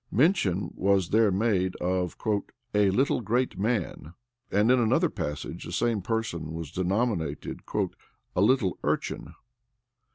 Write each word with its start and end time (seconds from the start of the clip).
Mention 0.09 0.71
was 0.75 1.09
there 1.09 1.29
made 1.29 1.75
of 1.75 2.17
"a 2.73 2.89
little 2.89 3.21
great 3.21 3.59
man;" 3.59 4.15
and 4.49 4.71
in 4.71 4.79
another 4.79 5.11
passage, 5.11 5.63
the 5.63 5.71
same 5.71 6.01
person 6.01 6.53
was 6.55 6.71
denominated 6.71 7.61
"a 8.35 8.41
little 8.41 8.79
urchin." 8.83 9.35